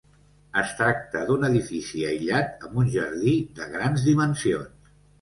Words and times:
Es 0.61 0.71
tracta 0.79 1.21
d'un 1.27 1.45
edifici 1.51 2.03
aïllat 2.13 2.67
amb 2.71 2.83
un 2.85 2.93
jardí 2.97 3.39
de 3.63 3.71
grans 3.79 4.11
dimensions. 4.11 4.95